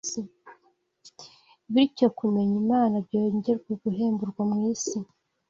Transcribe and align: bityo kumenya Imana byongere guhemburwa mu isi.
bityo 1.73 2.07
kumenya 2.17 2.55
Imana 2.63 2.95
byongere 3.07 3.59
guhemburwa 3.83 4.41
mu 4.49 4.57
isi. 4.73 4.97